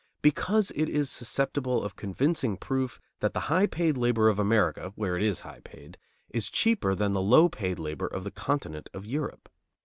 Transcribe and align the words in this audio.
Because 0.23 0.71
it 0.73 0.89
is 0.89 1.11
susceptible 1.11 1.83
of 1.83 1.95
convincing 1.95 2.57
proof 2.57 2.99
that 3.19 3.35
the 3.35 3.41
high 3.53 3.67
paid 3.67 3.97
labor 3.97 4.29
of 4.29 4.39
America, 4.39 4.91
where 4.95 5.15
it 5.15 5.21
is 5.21 5.41
high 5.41 5.59
paid, 5.63 5.95
is 6.31 6.49
cheaper 6.49 6.95
than 6.95 7.13
the 7.13 7.21
low 7.21 7.47
paid 7.49 7.77
labor 7.77 8.07
of 8.07 8.23
the 8.23 8.31
continent 8.31 8.89
of 8.95 9.05
Europe. 9.05 9.47